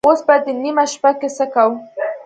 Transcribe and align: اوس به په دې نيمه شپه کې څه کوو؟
اوس 0.07 0.19
به 0.27 0.35
په 0.39 0.41
دې 0.45 0.53
نيمه 0.63 0.85
شپه 0.91 1.11
کې 1.19 1.29
څه 1.37 1.45
کوو؟ 1.53 1.75